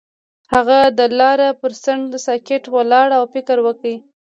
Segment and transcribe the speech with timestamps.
[0.53, 3.93] هغه د لاره پر څنډه ساکت ولاړ او فکر وکړ.